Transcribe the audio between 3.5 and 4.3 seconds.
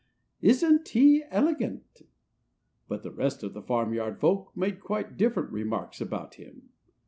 the farmyard